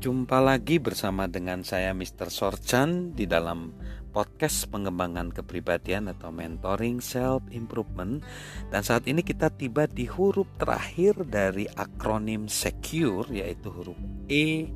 Jumpa 0.00 0.40
lagi 0.40 0.80
bersama 0.80 1.28
dengan 1.28 1.60
saya 1.60 1.92
Mr. 1.92 2.32
Sorchan 2.32 3.12
di 3.12 3.28
dalam 3.28 3.76
podcast 4.16 4.64
pengembangan 4.72 5.28
kepribadian 5.28 6.08
atau 6.08 6.32
mentoring 6.32 7.04
self 7.04 7.44
improvement 7.52 8.24
dan 8.72 8.80
saat 8.80 9.04
ini 9.04 9.20
kita 9.20 9.52
tiba 9.52 9.84
di 9.84 10.08
huruf 10.08 10.48
terakhir 10.56 11.20
dari 11.28 11.68
akronim 11.76 12.48
secure 12.48 13.28
yaitu 13.28 13.68
huruf 13.68 14.00
E 14.32 14.72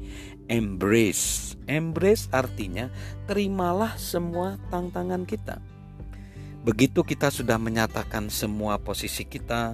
embrace. 0.53 1.57
Embrace 1.65 2.29
artinya 2.29 2.93
terimalah 3.25 3.97
semua 3.97 4.61
tantangan 4.69 5.25
kita. 5.25 5.57
Begitu 6.69 7.01
kita 7.01 7.33
sudah 7.33 7.57
menyatakan 7.57 8.29
semua 8.29 8.77
posisi 8.77 9.25
kita, 9.25 9.73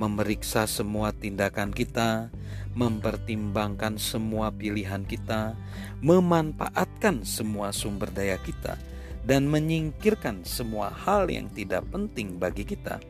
memeriksa 0.00 0.64
semua 0.64 1.12
tindakan 1.12 1.68
kita, 1.68 2.32
mempertimbangkan 2.74 3.98
semua 3.98 4.54
pilihan 4.54 5.02
kita, 5.02 5.58
memanfaatkan 6.00 7.26
semua 7.26 7.74
sumber 7.74 8.10
daya 8.14 8.38
kita, 8.38 8.78
dan 9.26 9.50
menyingkirkan 9.50 10.46
semua 10.46 10.88
hal 10.90 11.28
yang 11.28 11.50
tidak 11.52 11.84
penting 11.90 12.38
bagi 12.40 12.64
kita, 12.64 13.02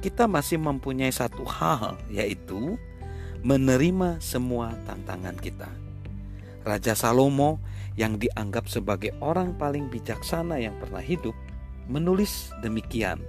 kita 0.00 0.24
masih 0.24 0.56
mempunyai 0.56 1.12
satu 1.12 1.44
hal, 1.44 2.00
yaitu 2.08 2.80
menerima 3.44 4.20
semua 4.20 4.72
tantangan 4.88 5.36
kita. 5.36 5.68
Raja 6.64 6.92
Salomo, 6.92 7.60
yang 7.96 8.16
dianggap 8.16 8.68
sebagai 8.68 9.12
orang 9.20 9.56
paling 9.56 9.92
bijaksana 9.92 10.56
yang 10.60 10.76
pernah 10.80 11.00
hidup, 11.00 11.36
menulis 11.88 12.48
demikian: 12.64 13.20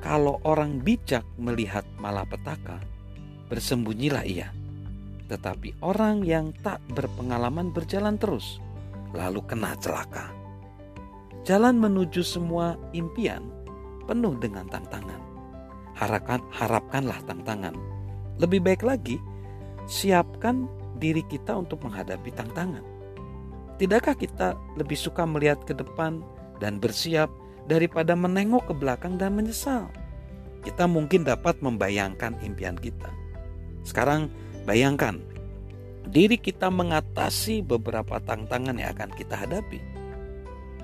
"Kalau 0.00 0.40
orang 0.48 0.80
bijak 0.80 1.24
melihat 1.36 1.84
malapetaka, 2.00 2.80
bersembunyilah 3.52 4.24
ia." 4.24 4.61
Tetapi 5.32 5.80
orang 5.80 6.20
yang 6.28 6.52
tak 6.60 6.84
berpengalaman 6.92 7.72
berjalan 7.72 8.20
terus, 8.20 8.60
lalu 9.16 9.40
kena 9.48 9.72
celaka. 9.80 10.28
Jalan 11.48 11.80
menuju 11.80 12.20
semua 12.20 12.76
impian 12.92 13.40
penuh 14.04 14.36
dengan 14.36 14.68
tantangan. 14.68 15.16
Harapkan, 15.96 16.44
harapkanlah 16.52 17.16
tantangan. 17.24 17.72
Lebih 18.44 18.60
baik 18.60 18.84
lagi, 18.84 19.16
siapkan 19.88 20.68
diri 21.00 21.24
kita 21.24 21.56
untuk 21.56 21.80
menghadapi 21.80 22.28
tantangan. 22.36 22.84
Tidakkah 23.80 24.14
kita 24.14 24.52
lebih 24.76 25.00
suka 25.00 25.24
melihat 25.24 25.64
ke 25.64 25.72
depan 25.72 26.20
dan 26.60 26.76
bersiap 26.76 27.32
daripada 27.72 28.12
menengok 28.12 28.68
ke 28.68 28.74
belakang 28.76 29.16
dan 29.16 29.32
menyesal? 29.32 29.88
Kita 30.60 30.84
mungkin 30.84 31.24
dapat 31.24 31.58
membayangkan 31.64 32.38
impian 32.44 32.76
kita. 32.76 33.10
Sekarang 33.82 34.30
Bayangkan, 34.62 35.18
diri 36.06 36.38
kita 36.38 36.70
mengatasi 36.70 37.66
beberapa 37.66 38.22
tantangan 38.22 38.78
yang 38.78 38.94
akan 38.94 39.10
kita 39.10 39.34
hadapi. 39.34 39.82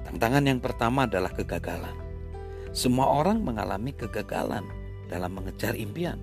Tantangan 0.03 0.45
yang 0.51 0.59
pertama 0.59 1.07
adalah 1.07 1.31
kegagalan. 1.31 1.95
Semua 2.75 3.07
orang 3.07 3.39
mengalami 3.39 3.95
kegagalan 3.95 4.67
dalam 5.07 5.31
mengejar 5.31 5.79
impian. 5.79 6.19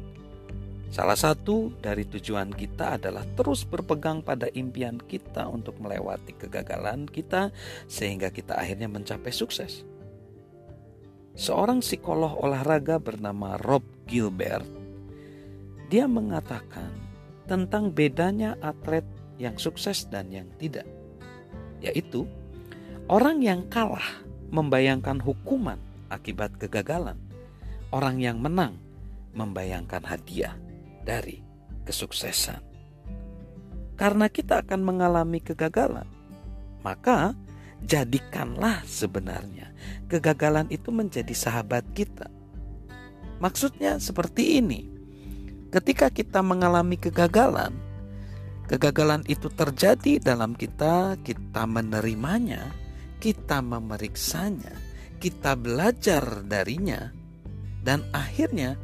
Salah 0.92 1.16
satu 1.16 1.72
dari 1.80 2.04
tujuan 2.08 2.52
kita 2.52 3.00
adalah 3.00 3.24
terus 3.36 3.64
berpegang 3.64 4.20
pada 4.20 4.52
impian 4.52 5.00
kita 5.00 5.48
untuk 5.48 5.80
melewati 5.80 6.36
kegagalan 6.36 7.08
kita, 7.08 7.56
sehingga 7.88 8.32
kita 8.36 8.56
akhirnya 8.56 8.92
mencapai 8.92 9.32
sukses. 9.32 9.84
Seorang 11.36 11.84
psikolog 11.84 12.36
olahraga 12.40 12.96
bernama 12.96 13.60
Rob 13.60 13.84
Gilbert, 14.08 14.64
dia 15.92 16.08
mengatakan 16.08 17.05
tentang 17.46 17.94
bedanya 17.94 18.58
atlet 18.62 19.06
yang 19.38 19.56
sukses 19.56 20.06
dan 20.10 20.30
yang 20.34 20.50
tidak, 20.58 20.86
yaitu 21.82 22.26
orang 23.10 23.42
yang 23.42 23.66
kalah 23.70 24.24
membayangkan 24.50 25.22
hukuman 25.22 25.78
akibat 26.10 26.54
kegagalan, 26.58 27.18
orang 27.94 28.18
yang 28.22 28.38
menang 28.42 28.78
membayangkan 29.36 30.02
hadiah 30.06 30.56
dari 31.04 31.44
kesuksesan. 31.84 32.64
Karena 33.96 34.28
kita 34.28 34.64
akan 34.66 34.82
mengalami 34.84 35.40
kegagalan, 35.40 36.08
maka 36.84 37.32
jadikanlah 37.84 38.84
sebenarnya 38.84 39.72
kegagalan 40.08 40.68
itu 40.72 40.92
menjadi 40.92 41.32
sahabat 41.32 41.86
kita. 41.96 42.28
Maksudnya 43.40 44.00
seperti 44.00 44.64
ini 44.64 44.95
Ketika 45.74 46.14
kita 46.14 46.40
mengalami 46.46 46.96
kegagalan, 46.96 47.74
kegagalan 48.70 49.26
itu 49.26 49.50
terjadi 49.50 50.22
dalam 50.22 50.54
kita, 50.54 51.18
kita 51.26 51.66
menerimanya, 51.66 52.70
kita 53.18 53.62
memeriksanya, 53.62 54.72
kita 55.18 55.58
belajar 55.58 56.46
darinya, 56.46 57.10
dan 57.82 58.06
akhirnya 58.14 58.78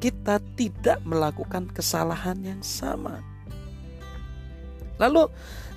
kita 0.00 0.40
tidak 0.56 1.00
melakukan 1.04 1.68
kesalahan 1.72 2.40
yang 2.44 2.60
sama. 2.60 3.20
Lalu, 5.00 5.26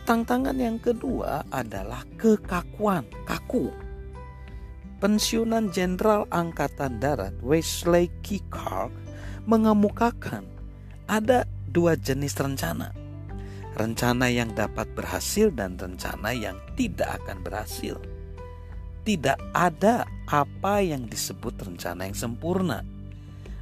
tantangan 0.03 0.57
yang 0.59 0.77
kedua 0.77 1.47
adalah 1.49 2.03
kekakuan, 2.19 3.07
kaku. 3.23 3.71
Pensiunan 4.97 5.69
Jenderal 5.69 6.25
Angkatan 6.33 6.97
Darat 6.97 7.37
Wesley 7.45 8.09
Kikar 8.25 8.89
mengemukakan 9.47 10.43
ada 11.07 11.47
dua 11.71 11.95
jenis 11.95 12.35
rencana. 12.35 12.91
Rencana 13.79 14.27
yang 14.27 14.51
dapat 14.51 14.91
berhasil 14.91 15.47
dan 15.55 15.79
rencana 15.79 16.35
yang 16.35 16.59
tidak 16.75 17.23
akan 17.23 17.39
berhasil. 17.41 17.95
Tidak 19.07 19.39
ada 19.55 20.03
apa 20.27 20.83
yang 20.83 21.07
disebut 21.07 21.55
rencana 21.63 22.11
yang 22.11 22.17
sempurna. 22.17 22.83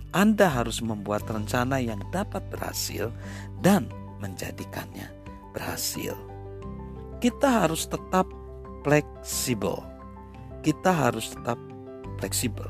Anda 0.09 0.49
harus 0.49 0.81
membuat 0.81 1.27
rencana 1.29 1.77
yang 1.77 2.01
dapat 2.09 2.41
berhasil 2.49 3.13
dan 3.61 3.85
menjadikannya 4.23 5.11
berhasil. 5.53 6.17
Kita 7.19 7.67
harus 7.67 7.85
tetap 7.85 8.25
fleksibel. 8.81 9.83
Kita 10.63 10.95
harus 10.95 11.35
tetap 11.35 11.59
fleksibel. 12.17 12.65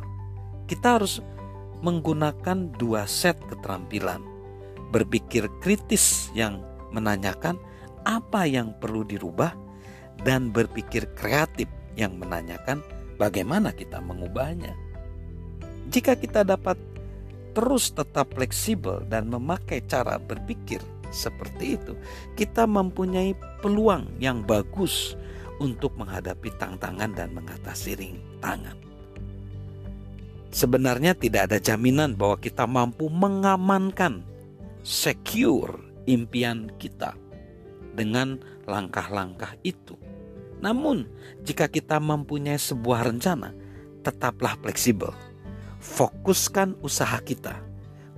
Kita 0.65 0.99
harus 0.99 1.21
menggunakan 1.81 2.71
dua 2.77 3.09
set 3.09 3.39
keterampilan. 3.49 4.23
Berpikir 4.93 5.49
kritis 5.59 6.31
yang 6.31 6.63
menanyakan 6.95 7.59
apa 8.05 8.45
yang 8.47 8.71
perlu 8.77 9.03
dirubah 9.03 9.51
dan 10.23 10.53
berpikir 10.53 11.09
kreatif 11.17 11.67
yang 11.99 12.15
menanyakan 12.15 12.79
bagaimana 13.19 13.73
kita 13.75 13.99
mengubahnya. 13.99 14.77
Jika 15.91 16.15
kita 16.15 16.47
dapat 16.47 16.79
terus 17.55 17.91
tetap 17.91 18.35
fleksibel 18.35 19.03
dan 19.07 19.31
memakai 19.31 19.83
cara 19.87 20.19
berpikir 20.19 20.83
seperti 21.11 21.79
itu, 21.79 21.93
kita 22.35 22.67
mempunyai 22.67 23.33
peluang 23.63 24.19
yang 24.19 24.43
bagus 24.43 25.15
untuk 25.63 25.95
menghadapi 25.95 26.51
tantangan 26.59 27.15
dan 27.15 27.31
mengatasi 27.31 27.95
rintangan. 27.95 28.84
Sebenarnya 30.55 31.11
tidak 31.11 31.51
ada 31.51 31.59
jaminan 31.59 32.15
bahwa 32.15 32.39
kita 32.39 32.63
mampu 32.63 33.11
mengamankan 33.11 34.23
secure 34.87 35.83
impian 36.07 36.71
kita 36.79 37.11
dengan 37.91 38.39
langkah-langkah 38.63 39.59
itu. 39.67 39.99
Namun, 40.63 41.11
jika 41.43 41.67
kita 41.67 41.99
mempunyai 41.99 42.55
sebuah 42.55 43.03
rencana, 43.03 43.51
tetaplah 43.99 44.55
fleksibel. 44.63 45.11
Fokuskan 45.83 46.79
usaha 46.79 47.19
kita, 47.19 47.59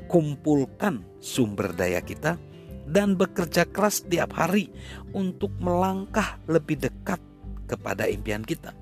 kumpulkan 0.06 1.02
sumber 1.18 1.74
daya 1.74 2.06
kita, 2.06 2.38
dan 2.86 3.18
bekerja 3.18 3.66
keras 3.66 4.06
setiap 4.06 4.38
hari 4.38 4.69
untuk 5.10 5.50
melangkah 5.57 6.38
lebih 6.45 6.86
dekat 6.86 7.18
kepada 7.66 8.06
impian 8.06 8.45
kita 8.45 8.78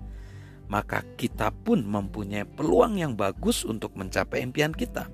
maka 0.67 1.06
kita 1.15 1.53
pun 1.53 1.85
mempunyai 1.85 2.45
peluang 2.45 2.97
yang 2.97 3.13
bagus 3.13 3.63
untuk 3.63 3.94
mencapai 3.94 4.41
impian 4.41 4.73
kita. 4.73 5.09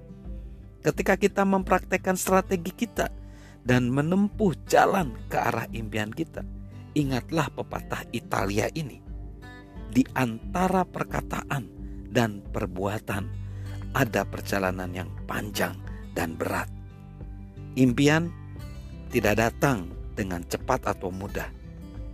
Ketika 0.82 1.14
kita 1.20 1.46
mempraktekkan 1.46 2.18
strategi 2.18 2.74
kita 2.74 3.14
dan 3.62 3.92
menempuh 3.94 4.58
jalan 4.66 5.14
ke 5.30 5.38
arah 5.38 5.70
impian 5.76 6.10
kita, 6.10 6.42
ingatlah 6.98 7.52
pepatah 7.54 8.02
Italia 8.10 8.72
ini. 8.74 8.98
Di 9.92 10.08
antara 10.16 10.88
perkataan 10.88 11.68
dan 12.10 12.40
perbuatan 12.50 13.24
ada 13.92 14.24
perjalanan 14.24 14.92
yang 14.96 15.12
panjang 15.28 15.76
dan 16.16 16.40
berat. 16.40 16.72
Impian 17.76 18.32
tidak 19.12 19.40
datang 19.40 19.92
dengan 20.16 20.44
cepat 20.48 20.88
atau 20.88 21.12
mudah. 21.12 21.48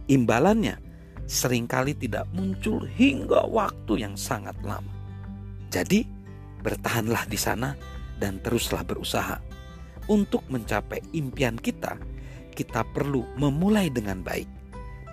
Imbalannya 0.09 0.86
sering 1.27 1.67
kali 1.67 1.91
tidak 1.93 2.25
muncul 2.31 2.87
hingga 2.95 3.45
waktu 3.51 4.07
yang 4.07 4.15
sangat 4.15 4.55
lama. 4.63 4.89
Jadi, 5.67 6.07
bertahanlah 6.63 7.27
di 7.27 7.35
sana 7.35 7.75
dan 8.17 8.39
teruslah 8.39 8.81
berusaha 8.81 9.37
untuk 10.07 10.47
mencapai 10.47 11.03
impian 11.13 11.59
kita. 11.59 11.99
kita 12.57 12.81
perlu 12.89 13.21
memulai 13.37 13.85
dengan 13.93 14.25
baik 14.25 14.49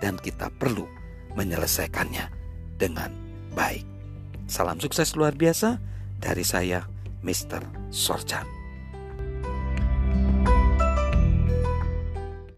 dan 0.01 0.17
kita 0.17 0.49
perlu 0.57 0.89
menyelesaikannya 1.37 2.25
dengan 2.81 3.13
baik. 3.53 3.85
Salam 4.49 4.81
sukses 4.81 5.13
luar 5.13 5.37
biasa 5.37 5.77
dari 6.17 6.41
saya, 6.41 6.89
Mr. 7.21 7.61
Sorchan. 7.93 8.64